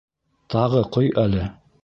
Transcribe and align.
Тағы 0.53 0.81
ҡой 0.97 1.13
әле! 1.27 1.47